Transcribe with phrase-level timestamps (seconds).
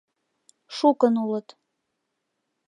[0.75, 1.47] Шукын улыт.